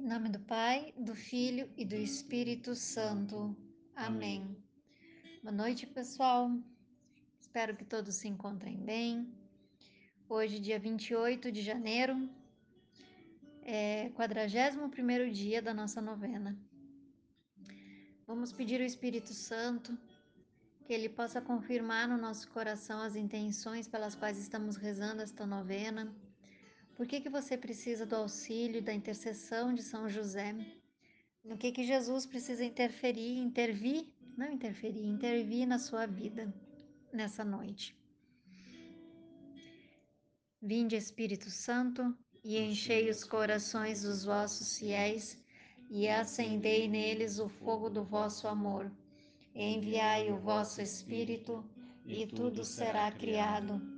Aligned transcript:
Em 0.00 0.06
nome 0.06 0.28
do 0.28 0.38
Pai, 0.38 0.94
do 0.96 1.12
Filho 1.12 1.68
e 1.76 1.84
do 1.84 1.96
Espírito 1.96 2.72
Santo. 2.76 3.56
Amém. 3.96 4.56
Boa 5.42 5.52
noite, 5.52 5.88
pessoal. 5.88 6.52
Espero 7.40 7.76
que 7.76 7.84
todos 7.84 8.14
se 8.14 8.28
encontrem 8.28 8.76
bem. 8.76 9.28
Hoje, 10.28 10.60
dia 10.60 10.78
28 10.78 11.50
de 11.50 11.62
janeiro, 11.62 12.30
é 13.62 14.10
41 14.10 15.32
dia 15.32 15.60
da 15.60 15.74
nossa 15.74 16.00
novena. 16.00 16.56
Vamos 18.24 18.52
pedir 18.52 18.80
ao 18.80 18.86
Espírito 18.86 19.34
Santo 19.34 19.98
que 20.84 20.92
ele 20.92 21.08
possa 21.08 21.40
confirmar 21.40 22.06
no 22.06 22.16
nosso 22.16 22.48
coração 22.50 23.02
as 23.02 23.16
intenções 23.16 23.88
pelas 23.88 24.14
quais 24.14 24.38
estamos 24.38 24.76
rezando 24.76 25.22
esta 25.22 25.44
novena 25.44 26.14
por 26.98 27.06
que, 27.06 27.20
que 27.20 27.28
você 27.28 27.56
precisa 27.56 28.04
do 28.04 28.16
auxílio, 28.16 28.82
da 28.82 28.92
intercessão 28.92 29.72
de 29.72 29.84
São 29.84 30.08
José? 30.08 30.52
No 31.44 31.56
que, 31.56 31.70
que 31.70 31.84
Jesus 31.84 32.26
precisa 32.26 32.64
interferir, 32.64 33.38
intervir, 33.38 34.12
não 34.36 34.50
interferir, 34.50 35.06
intervir 35.06 35.64
na 35.64 35.78
sua 35.78 36.06
vida 36.06 36.52
nessa 37.12 37.44
noite. 37.44 37.96
Vinde, 40.60 40.96
Espírito 40.96 41.48
Santo, 41.50 42.18
e 42.42 42.58
enchei 42.58 43.08
os 43.08 43.22
corações 43.22 44.02
dos 44.02 44.24
vossos 44.24 44.76
fiéis, 44.76 45.40
e 45.88 46.08
acendei 46.08 46.88
neles 46.88 47.38
o 47.38 47.48
fogo 47.48 47.88
do 47.88 48.02
vosso 48.02 48.48
amor. 48.48 48.90
Enviai 49.54 50.32
o 50.32 50.36
vosso 50.36 50.82
Espírito, 50.82 51.64
e 52.04 52.26
tudo 52.26 52.64
será 52.64 53.12
criado 53.12 53.97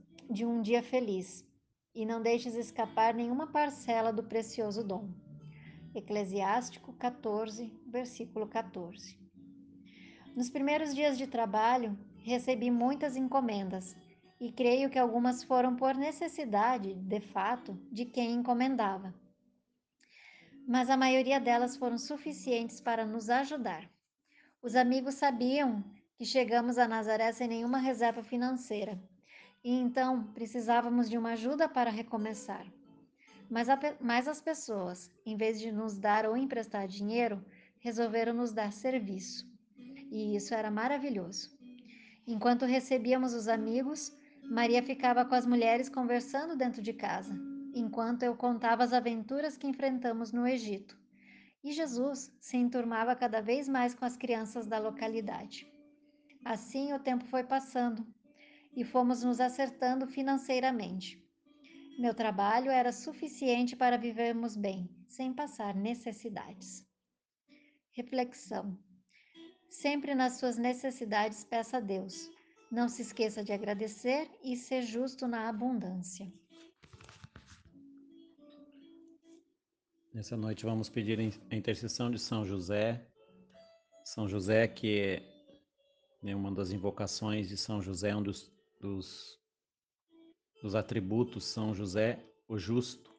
de 0.31 0.45
um 0.45 0.61
dia 0.61 0.81
feliz 0.81 1.45
e 1.93 2.05
não 2.05 2.21
deixes 2.21 2.55
escapar 2.55 3.13
nenhuma 3.13 3.47
parcela 3.47 4.13
do 4.13 4.23
precioso 4.23 4.81
dom. 4.81 5.09
Eclesiástico 5.93 6.93
14, 6.93 7.69
versículo 7.85 8.47
14. 8.47 9.19
Nos 10.33 10.49
primeiros 10.49 10.95
dias 10.95 11.17
de 11.17 11.27
trabalho, 11.27 11.99
recebi 12.23 12.71
muitas 12.71 13.17
encomendas 13.17 13.93
e 14.39 14.49
creio 14.53 14.89
que 14.89 14.97
algumas 14.97 15.43
foram 15.43 15.75
por 15.75 15.95
necessidade, 15.95 16.93
de 16.93 17.19
fato, 17.19 17.77
de 17.91 18.05
quem 18.05 18.31
encomendava. 18.31 19.13
Mas 20.65 20.89
a 20.89 20.95
maioria 20.95 21.41
delas 21.41 21.75
foram 21.75 21.97
suficientes 21.97 22.79
para 22.79 23.05
nos 23.05 23.29
ajudar. 23.29 23.91
Os 24.61 24.77
amigos 24.77 25.15
sabiam 25.15 25.83
que 26.15 26.23
chegamos 26.23 26.77
a 26.77 26.87
Nazaré 26.87 27.33
sem 27.33 27.49
nenhuma 27.49 27.79
reserva 27.79 28.23
financeira 28.23 28.97
e 29.63 29.71
então 29.71 30.23
precisávamos 30.33 31.09
de 31.09 31.17
uma 31.17 31.31
ajuda 31.31 31.69
para 31.69 31.89
recomeçar. 31.89 32.65
Mas, 33.49 33.69
a, 33.69 33.77
mas 33.99 34.27
as 34.27 34.41
pessoas, 34.41 35.11
em 35.25 35.35
vez 35.35 35.59
de 35.59 35.71
nos 35.71 35.97
dar 35.97 36.25
ou 36.25 36.37
emprestar 36.37 36.87
dinheiro, 36.87 37.43
resolveram 37.79 38.33
nos 38.33 38.53
dar 38.53 38.71
serviço. 38.71 39.45
E 40.09 40.35
isso 40.35 40.53
era 40.53 40.71
maravilhoso. 40.71 41.49
Enquanto 42.25 42.65
recebíamos 42.65 43.33
os 43.33 43.47
amigos, 43.47 44.15
Maria 44.43 44.81
ficava 44.81 45.25
com 45.25 45.35
as 45.35 45.45
mulheres 45.45 45.89
conversando 45.89 46.55
dentro 46.55 46.81
de 46.81 46.93
casa, 46.93 47.33
enquanto 47.73 48.23
eu 48.23 48.35
contava 48.35 48.83
as 48.83 48.93
aventuras 48.93 49.57
que 49.57 49.67
enfrentamos 49.67 50.31
no 50.31 50.47
Egito. 50.47 50.97
E 51.63 51.71
Jesus 51.71 52.31
se 52.39 52.57
enturmava 52.57 53.15
cada 53.15 53.41
vez 53.41 53.69
mais 53.69 53.93
com 53.93 54.05
as 54.05 54.17
crianças 54.17 54.65
da 54.65 54.79
localidade. 54.79 55.67
Assim 56.43 56.93
o 56.93 56.99
tempo 56.99 57.25
foi 57.25 57.43
passando 57.43 58.05
e 58.75 58.83
fomos 58.83 59.23
nos 59.23 59.39
acertando 59.39 60.07
financeiramente. 60.07 61.21
Meu 61.99 62.13
trabalho 62.13 62.71
era 62.71 62.91
suficiente 62.91 63.75
para 63.75 63.97
vivermos 63.97 64.55
bem, 64.55 64.89
sem 65.07 65.33
passar 65.33 65.75
necessidades. 65.75 66.85
Reflexão. 67.91 68.77
Sempre 69.69 70.15
nas 70.15 70.39
suas 70.39 70.57
necessidades 70.57 71.43
peça 71.43 71.77
a 71.77 71.79
Deus. 71.79 72.29
Não 72.71 72.87
se 72.87 73.01
esqueça 73.01 73.43
de 73.43 73.51
agradecer 73.51 74.29
e 74.43 74.55
ser 74.55 74.81
justo 74.81 75.27
na 75.27 75.49
abundância. 75.49 76.31
Nessa 80.13 80.35
noite 80.35 80.65
vamos 80.65 80.89
pedir 80.89 81.19
a 81.19 81.55
intercessão 81.55 82.11
de 82.11 82.19
São 82.19 82.43
José. 82.43 83.05
São 84.03 84.27
José, 84.27 84.67
que 84.67 85.21
é 86.23 86.35
uma 86.35 86.51
das 86.51 86.71
invocações 86.71 87.47
de 87.47 87.55
São 87.55 87.81
José, 87.81 88.13
um 88.13 88.21
dos 88.21 88.50
dos, 88.81 89.39
dos 90.61 90.75
atributos 90.75 91.45
São 91.45 91.73
José, 91.73 92.25
o 92.47 92.57
justo. 92.57 93.11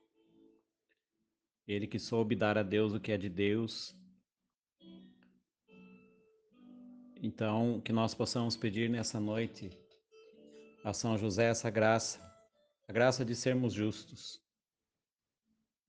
Ele 1.67 1.87
que 1.87 1.99
soube 1.99 2.35
dar 2.35 2.59
a 2.59 2.63
Deus 2.63 2.93
o 2.93 3.01
que 3.01 3.13
é 3.13 3.17
de 3.17 3.29
Deus. 3.29 3.97
Então, 7.23 7.81
que 7.81 7.93
nós 7.93 8.15
possamos 8.15 8.57
pedir 8.57 8.91
nessa 8.91 9.21
noite 9.21 9.71
a 10.85 10.93
São 10.93 11.17
José 11.17 11.45
essa 11.45 11.71
graça, 11.71 12.21
a 12.89 12.93
graça 12.93 13.25
de 13.25 13.37
sermos 13.37 13.73
justos. 13.73 14.43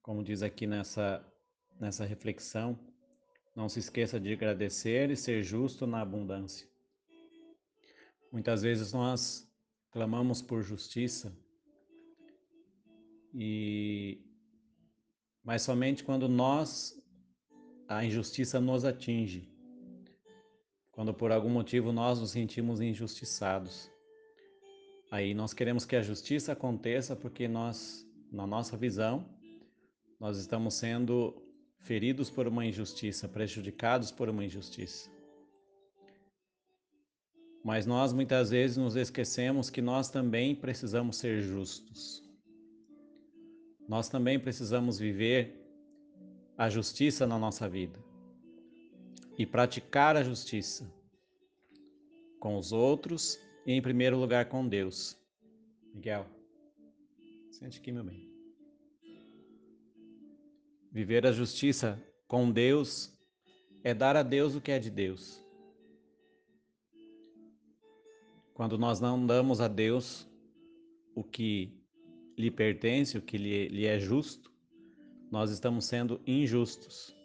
Como 0.03 0.23
diz 0.23 0.43
aqui 0.43 0.67
nessa, 0.67 1.25
nessa 1.79 2.05
reflexão, 2.05 2.77
não 3.55 3.67
se 3.67 3.79
esqueça 3.79 4.19
de 4.19 4.33
agradecer 4.33 5.09
e 5.09 5.15
ser 5.15 5.43
justo 5.43 5.87
na 5.87 6.01
abundância. 6.01 6.67
Muitas 8.31 8.61
vezes 8.61 8.93
nós 8.93 9.51
clamamos 9.93 10.41
por 10.41 10.63
justiça 10.63 11.31
e 13.33 14.19
mas 15.45 15.61
somente 15.61 16.03
quando 16.03 16.27
nós 16.27 16.99
a 17.87 18.03
injustiça 18.03 18.59
nos 18.59 18.85
atinge. 18.85 19.51
Quando 20.91 21.13
por 21.13 21.31
algum 21.31 21.49
motivo 21.49 21.91
nós 21.91 22.19
nos 22.19 22.31
sentimos 22.31 22.81
injustiçados. 22.81 23.91
Aí 25.11 25.33
nós 25.33 25.53
queremos 25.53 25.85
que 25.85 25.95
a 25.95 26.01
justiça 26.01 26.53
aconteça 26.53 27.15
porque 27.15 27.47
nós, 27.47 28.07
na 28.31 28.47
nossa 28.47 28.75
visão, 28.75 29.27
nós 30.19 30.37
estamos 30.37 30.75
sendo 30.75 31.35
feridos 31.81 32.29
por 32.29 32.47
uma 32.47 32.65
injustiça, 32.65 33.27
prejudicados 33.27 34.11
por 34.11 34.29
uma 34.29 34.45
injustiça. 34.45 35.12
Mas 37.63 37.85
nós 37.85 38.11
muitas 38.11 38.49
vezes 38.49 38.75
nos 38.75 38.95
esquecemos 38.95 39.69
que 39.69 39.81
nós 39.81 40.09
também 40.09 40.53
precisamos 40.53 41.15
ser 41.15 41.41
justos. 41.41 42.21
Nós 43.87 44.09
também 44.09 44.39
precisamos 44.39 44.99
viver 44.99 45.63
a 46.57 46.69
justiça 46.69 47.25
na 47.25 47.39
nossa 47.39 47.69
vida 47.69 47.99
e 49.37 49.45
praticar 49.45 50.15
a 50.15 50.23
justiça 50.23 50.91
com 52.39 52.57
os 52.57 52.71
outros 52.71 53.39
e, 53.65 53.71
em 53.71 53.81
primeiro 53.81 54.17
lugar, 54.17 54.49
com 54.49 54.67
Deus. 54.67 55.17
Miguel, 55.93 56.25
sente 57.51 57.79
aqui, 57.79 57.91
meu 57.91 58.03
bem. 58.03 58.29
Viver 60.91 61.25
a 61.25 61.31
justiça 61.31 62.01
com 62.27 62.51
Deus 62.51 63.11
é 63.83 63.93
dar 63.93 64.15
a 64.15 64.23
Deus 64.23 64.55
o 64.55 64.61
que 64.61 64.71
é 64.71 64.79
de 64.79 64.89
Deus. 64.89 65.42
Quando 68.53 68.77
nós 68.77 68.99
não 68.99 69.25
damos 69.25 69.59
a 69.59 69.67
Deus 69.67 70.27
o 71.15 71.23
que 71.23 71.71
lhe 72.37 72.51
pertence, 72.51 73.17
o 73.17 73.21
que 73.21 73.37
lhe, 73.37 73.67
lhe 73.67 73.85
é 73.85 73.99
justo, 73.99 74.51
nós 75.31 75.49
estamos 75.49 75.85
sendo 75.85 76.21
injustos. 76.27 77.15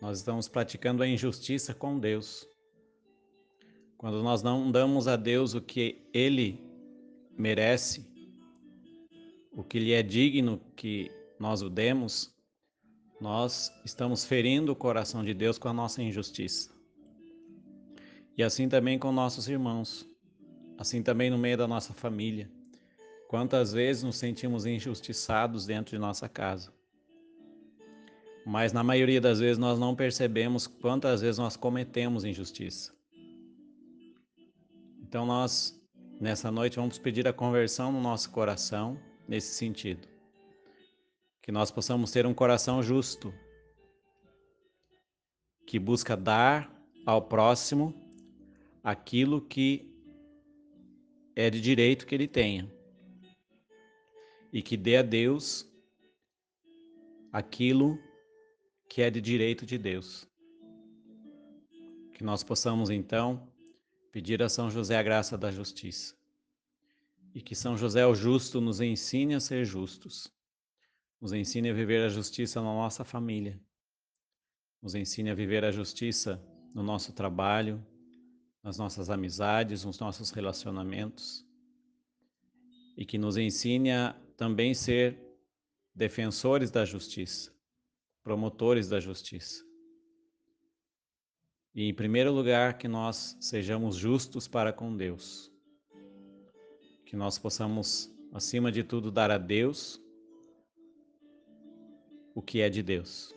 Nós 0.00 0.18
estamos 0.18 0.48
praticando 0.48 1.02
a 1.02 1.08
injustiça 1.08 1.74
com 1.74 1.98
Deus. 1.98 2.46
Quando 3.96 4.22
nós 4.22 4.42
não 4.42 4.70
damos 4.70 5.08
a 5.08 5.16
Deus 5.16 5.54
o 5.54 5.60
que 5.60 6.08
Ele 6.12 6.60
merece, 7.36 8.06
o 9.50 9.64
que 9.64 9.78
lhe 9.78 9.92
é 9.92 10.02
digno 10.02 10.60
que 10.76 11.10
nós 11.38 11.62
o 11.62 11.70
demos, 11.70 12.32
nós 13.20 13.72
estamos 13.84 14.24
ferindo 14.24 14.72
o 14.72 14.76
coração 14.76 15.24
de 15.24 15.32
Deus 15.32 15.58
com 15.58 15.68
a 15.68 15.72
nossa 15.72 16.02
injustiça. 16.02 16.73
E 18.36 18.42
assim 18.42 18.68
também 18.68 18.98
com 18.98 19.12
nossos 19.12 19.48
irmãos, 19.48 20.08
assim 20.76 21.02
também 21.02 21.30
no 21.30 21.38
meio 21.38 21.56
da 21.56 21.68
nossa 21.68 21.92
família. 21.92 22.50
Quantas 23.28 23.72
vezes 23.72 24.02
nos 24.02 24.16
sentimos 24.16 24.66
injustiçados 24.66 25.66
dentro 25.66 25.92
de 25.92 25.98
nossa 25.98 26.28
casa? 26.28 26.72
Mas 28.44 28.72
na 28.72 28.82
maioria 28.82 29.20
das 29.20 29.38
vezes 29.40 29.56
nós 29.56 29.78
não 29.78 29.94
percebemos 29.94 30.66
quantas 30.66 31.20
vezes 31.20 31.38
nós 31.38 31.56
cometemos 31.56 32.24
injustiça. 32.24 32.92
Então 35.00 35.24
nós 35.24 35.80
nessa 36.20 36.50
noite 36.50 36.76
vamos 36.76 36.98
pedir 36.98 37.26
a 37.26 37.32
conversão 37.32 37.92
no 37.92 38.00
nosso 38.00 38.30
coração 38.30 39.00
nesse 39.28 39.54
sentido. 39.54 40.08
Que 41.40 41.52
nós 41.52 41.70
possamos 41.70 42.10
ter 42.10 42.26
um 42.26 42.34
coração 42.34 42.82
justo, 42.82 43.32
que 45.66 45.78
busca 45.78 46.16
dar 46.16 46.70
ao 47.06 47.22
próximo 47.22 48.03
aquilo 48.84 49.40
que 49.40 49.90
é 51.34 51.48
de 51.48 51.58
direito 51.58 52.06
que 52.06 52.14
ele 52.14 52.28
tenha. 52.28 52.70
E 54.52 54.62
que 54.62 54.76
dê 54.76 54.98
a 54.98 55.02
Deus 55.02 55.66
aquilo 57.32 57.98
que 58.88 59.00
é 59.00 59.10
de 59.10 59.20
direito 59.22 59.64
de 59.64 59.78
Deus. 59.78 60.28
Que 62.12 62.22
nós 62.22 62.44
possamos 62.44 62.90
então 62.90 63.50
pedir 64.12 64.40
a 64.42 64.48
São 64.48 64.70
José 64.70 64.96
a 64.96 65.02
graça 65.02 65.36
da 65.36 65.50
justiça. 65.50 66.14
E 67.34 67.40
que 67.40 67.56
São 67.56 67.76
José 67.76 68.06
o 68.06 68.14
justo 68.14 68.60
nos 68.60 68.80
ensine 68.80 69.34
a 69.34 69.40
ser 69.40 69.64
justos. 69.64 70.30
Nos 71.20 71.32
ensine 71.32 71.70
a 71.70 71.74
viver 71.74 72.04
a 72.04 72.08
justiça 72.08 72.60
na 72.60 72.72
nossa 72.72 73.02
família. 73.02 73.58
Nos 74.80 74.94
ensine 74.94 75.30
a 75.30 75.34
viver 75.34 75.64
a 75.64 75.72
justiça 75.72 76.40
no 76.72 76.82
nosso 76.82 77.12
trabalho, 77.12 77.84
nas 78.64 78.78
nossas 78.78 79.10
amizades, 79.10 79.84
nos 79.84 80.00
nossos 80.00 80.30
relacionamentos. 80.30 81.46
E 82.96 83.04
que 83.04 83.18
nos 83.18 83.36
ensine 83.36 83.92
a 83.92 84.16
também 84.36 84.72
ser 84.72 85.18
defensores 85.94 86.70
da 86.70 86.84
justiça, 86.84 87.52
promotores 88.22 88.88
da 88.88 88.98
justiça. 88.98 89.62
E, 91.74 91.88
em 91.88 91.94
primeiro 91.94 92.32
lugar, 92.32 92.78
que 92.78 92.88
nós 92.88 93.36
sejamos 93.40 93.96
justos 93.96 94.48
para 94.48 94.72
com 94.72 94.96
Deus. 94.96 95.52
Que 97.04 97.16
nós 97.16 97.36
possamos, 97.36 98.10
acima 98.32 98.72
de 98.72 98.82
tudo, 98.82 99.10
dar 99.10 99.30
a 99.30 99.38
Deus 99.38 100.00
o 102.34 102.40
que 102.40 102.60
é 102.60 102.70
de 102.70 102.82
Deus. 102.82 103.34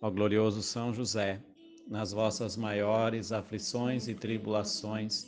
Ó 0.00 0.10
glorioso 0.10 0.62
São 0.62 0.92
José, 0.92 1.42
nas 1.86 2.12
vossas 2.12 2.56
maiores 2.56 3.32
aflições 3.32 4.08
e 4.08 4.14
tribulações, 4.14 5.26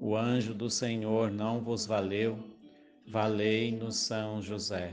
o 0.00 0.14
anjo 0.14 0.52
do 0.52 0.68
Senhor 0.68 1.30
não 1.30 1.60
vos 1.60 1.86
valeu, 1.86 2.38
valei-nos 3.06 3.96
São 3.96 4.42
José. 4.42 4.92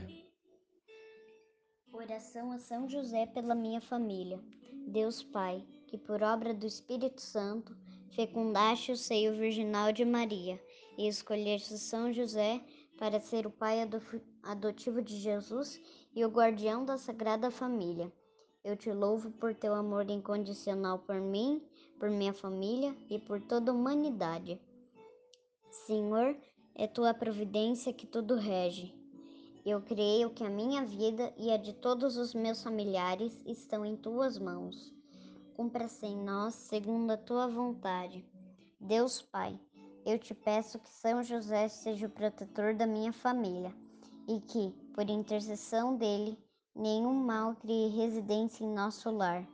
Oração 1.92 2.52
a 2.52 2.58
São 2.58 2.88
José 2.88 3.26
pela 3.26 3.54
minha 3.54 3.80
família. 3.80 4.40
Deus 4.86 5.22
Pai, 5.22 5.64
que 5.86 5.98
por 5.98 6.22
obra 6.22 6.52
do 6.52 6.66
Espírito 6.66 7.20
Santo 7.20 7.76
fecundaste 8.10 8.92
o 8.92 8.96
seio 8.96 9.34
virginal 9.34 9.92
de 9.92 10.04
Maria 10.04 10.60
e 10.96 11.08
escolheste 11.08 11.78
São 11.78 12.12
José 12.12 12.60
para 12.98 13.20
ser 13.20 13.46
o 13.46 13.50
pai 13.50 13.78
adotivo 14.42 15.02
de 15.02 15.16
Jesus 15.16 15.80
e 16.14 16.24
o 16.24 16.28
guardião 16.28 16.84
da 16.84 16.96
Sagrada 16.96 17.50
Família. 17.50 18.12
Eu 18.64 18.76
te 18.76 18.90
louvo 18.90 19.30
por 19.30 19.54
teu 19.54 19.74
amor 19.74 20.10
incondicional 20.10 20.98
por 20.98 21.20
mim, 21.20 21.62
por 21.98 22.10
minha 22.10 22.32
família 22.32 22.96
e 23.10 23.18
por 23.18 23.40
toda 23.40 23.70
a 23.70 23.74
humanidade. 23.74 24.60
Senhor, 25.86 26.36
é 26.74 26.86
tua 26.86 27.12
providência 27.12 27.92
que 27.92 28.06
tudo 28.06 28.34
rege. 28.34 28.94
Eu 29.64 29.80
creio 29.82 30.30
que 30.30 30.42
a 30.42 30.50
minha 30.50 30.84
vida 30.84 31.32
e 31.36 31.50
a 31.50 31.56
de 31.56 31.74
todos 31.74 32.16
os 32.16 32.34
meus 32.34 32.62
familiares 32.62 33.38
estão 33.46 33.84
em 33.84 33.96
tuas 33.96 34.38
mãos 34.38 34.94
cumpra-se 35.54 36.04
em 36.04 36.16
nós 36.16 36.54
segundo 36.54 37.12
a 37.12 37.16
tua 37.16 37.46
vontade. 37.46 38.24
Deus 38.80 39.22
Pai, 39.22 39.58
eu 40.04 40.18
te 40.18 40.34
peço 40.34 40.78
que 40.78 40.90
São 40.90 41.22
José 41.22 41.68
seja 41.68 42.06
o 42.06 42.10
protetor 42.10 42.74
da 42.74 42.86
minha 42.86 43.12
família 43.12 43.74
e 44.28 44.40
que, 44.40 44.70
por 44.92 45.08
intercessão 45.08 45.96
dele, 45.96 46.36
nenhum 46.74 47.14
mal 47.14 47.54
crie 47.56 47.88
residência 47.88 48.64
em 48.64 48.72
nosso 48.72 49.10
lar. 49.10 49.46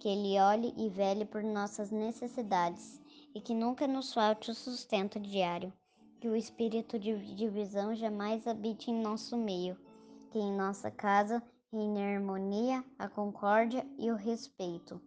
Que 0.00 0.08
ele 0.08 0.38
olhe 0.40 0.72
e 0.76 0.88
vele 0.88 1.24
por 1.24 1.42
nossas 1.42 1.90
necessidades 1.90 3.00
e 3.34 3.40
que 3.40 3.54
nunca 3.54 3.86
nos 3.86 4.12
falte 4.12 4.50
o 4.50 4.54
sustento 4.54 5.18
diário. 5.18 5.72
Que 6.20 6.28
o 6.28 6.36
espírito 6.36 6.98
de 6.98 7.34
divisão 7.34 7.94
jamais 7.94 8.46
habite 8.46 8.90
em 8.90 9.00
nosso 9.00 9.36
meio. 9.36 9.76
Que 10.30 10.38
em 10.38 10.56
nossa 10.56 10.90
casa 10.90 11.42
reine 11.72 12.02
a 12.02 12.14
harmonia, 12.14 12.84
a 12.98 13.08
concórdia 13.08 13.86
e 13.98 14.10
o 14.10 14.16
respeito 14.16 15.00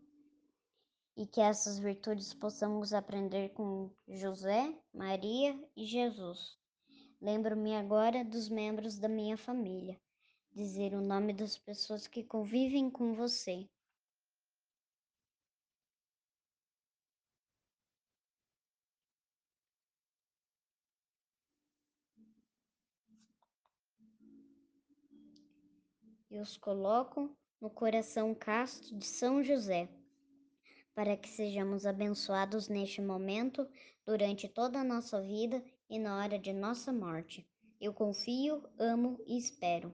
e 1.21 1.25
que 1.25 1.41
essas 1.41 1.77
virtudes 1.77 2.33
possamos 2.33 2.93
aprender 2.93 3.49
com 3.49 3.91
José, 4.07 4.73
Maria 4.93 5.55
e 5.75 5.85
Jesus. 5.85 6.57
Lembro-me 7.21 7.75
agora 7.75 8.23
dos 8.23 8.49
membros 8.49 8.97
da 8.97 9.07
minha 9.07 9.37
família, 9.37 9.99
dizer 10.53 10.93
o 10.93 11.01
nome 11.01 11.33
das 11.33 11.57
pessoas 11.57 12.07
que 12.07 12.23
convivem 12.23 12.89
com 12.89 13.13
você. 13.13 13.67
Eu 26.29 26.41
os 26.41 26.57
coloco 26.57 27.35
no 27.59 27.69
coração 27.69 28.33
casto 28.33 28.97
de 28.97 29.05
São 29.05 29.43
José 29.43 29.89
para 30.93 31.15
que 31.15 31.29
sejamos 31.29 31.85
abençoados 31.85 32.67
neste 32.67 33.01
momento, 33.01 33.67
durante 34.05 34.47
toda 34.47 34.79
a 34.79 34.83
nossa 34.83 35.21
vida 35.21 35.63
e 35.89 35.97
na 35.97 36.17
hora 36.17 36.37
de 36.37 36.53
nossa 36.53 36.91
morte. 36.91 37.47
Eu 37.79 37.93
confio, 37.93 38.63
amo 38.77 39.19
e 39.25 39.37
espero, 39.37 39.93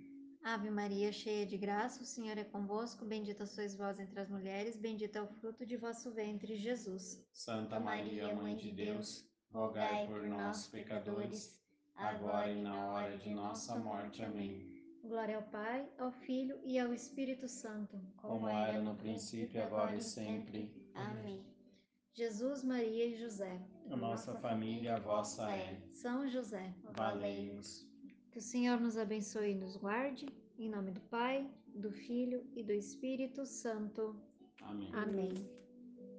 Ave 0.43 0.71
Maria, 0.71 1.11
cheia 1.11 1.45
de 1.45 1.55
graça, 1.55 2.01
o 2.01 2.05
Senhor 2.05 2.35
é 2.35 2.43
convosco. 2.43 3.05
Bendita 3.05 3.45
sois 3.45 3.75
vós 3.75 3.99
entre 3.99 4.19
as 4.19 4.27
mulheres, 4.27 4.75
bendito 4.75 5.15
é 5.15 5.21
o 5.21 5.27
fruto 5.27 5.65
de 5.65 5.77
vosso 5.77 6.11
ventre, 6.11 6.57
Jesus. 6.57 7.23
Santa 7.31 7.79
Maria, 7.79 8.33
Mãe 8.33 8.55
de 8.55 8.71
Deus, 8.71 9.23
rogai 9.51 10.07
por 10.07 10.23
nós, 10.23 10.67
pecadores, 10.67 11.55
agora 11.95 12.51
e 12.51 12.59
na 12.59 12.91
hora 12.91 13.17
de 13.17 13.29
nossa 13.29 13.75
morte. 13.75 14.23
Amém. 14.23 14.67
Glória 15.03 15.37
ao 15.37 15.43
Pai, 15.43 15.87
ao 15.99 16.11
Filho 16.11 16.59
e 16.63 16.79
ao 16.79 16.91
Espírito 16.91 17.47
Santo, 17.47 17.99
como 18.17 18.47
era 18.47 18.81
no 18.81 18.95
princípio, 18.95 19.61
agora 19.61 19.95
e 19.95 20.01
sempre. 20.01 20.89
Amém. 20.95 21.45
Jesus, 22.13 22.63
Maria 22.63 23.05
e 23.05 23.15
José. 23.15 23.61
A 23.91 23.95
nossa 23.95 24.33
família, 24.35 24.95
a 24.95 24.99
vossa 24.99 25.51
é. 25.51 25.79
São 25.93 26.27
José. 26.27 26.73
Valei-nos. 26.95 27.90
Que 28.31 28.39
o 28.39 28.41
Senhor 28.41 28.79
nos 28.79 28.97
abençoe 28.97 29.51
e 29.51 29.55
nos 29.55 29.75
guarde. 29.75 30.25
Em 30.57 30.69
nome 30.69 30.91
do 30.91 31.01
Pai, 31.01 31.45
do 31.75 31.91
Filho 31.91 32.45
e 32.55 32.63
do 32.63 32.71
Espírito 32.71 33.45
Santo. 33.45 34.15
Amém. 34.61 34.89
Amém. 34.93 35.60